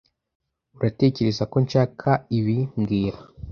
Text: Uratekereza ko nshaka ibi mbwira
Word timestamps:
Uratekereza 0.77 1.43
ko 1.51 1.57
nshaka 1.65 2.09
ibi 2.37 2.57
mbwira 2.79 3.19